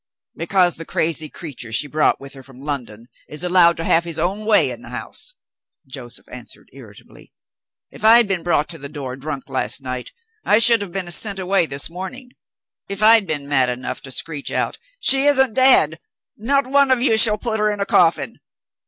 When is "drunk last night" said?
9.15-10.11